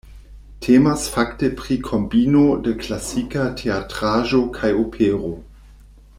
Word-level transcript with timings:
Temas 0.63 1.03
fakte 1.15 1.49
pri 1.59 1.77
kombino 1.89 2.41
de 2.69 2.73
klasika 2.81 3.45
teatraĵo 3.61 4.43
kaj 4.59 4.73
opero. 4.87 5.35